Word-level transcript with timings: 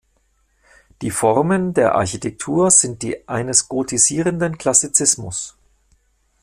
Die 1.03 1.11
Formen 1.11 1.75
der 1.75 1.93
Architektur 1.93 2.71
sind 2.71 3.03
die 3.03 3.27
eines 3.27 3.67
gotisierenden 3.69 4.57
Klassizismus. 4.57 5.55